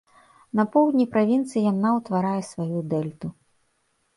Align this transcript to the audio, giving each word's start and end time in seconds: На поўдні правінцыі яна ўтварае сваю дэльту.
На 0.59 0.63
поўдні 0.75 1.05
правінцыі 1.15 1.63
яна 1.65 1.89
ўтварае 1.99 2.41
сваю 2.51 2.79
дэльту. 2.95 3.27